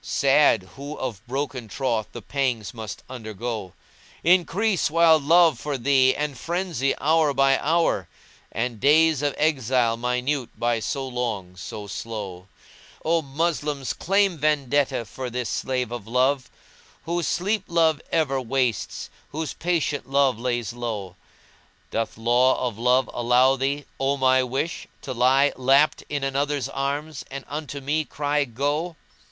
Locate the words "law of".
22.17-22.79